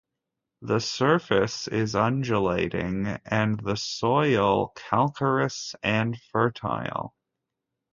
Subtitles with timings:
[0.63, 7.13] The surface is undulating, and the soil calcareous and fertile.